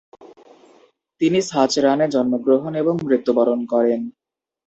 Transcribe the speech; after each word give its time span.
তিনি 1.21 1.39
ছাচরানে 1.41 2.05
জন্মগ্রহণ 2.07 2.71
এবং 2.75 2.95
মৃত্যুবরণ 3.05 3.59
করেন। 3.65 4.01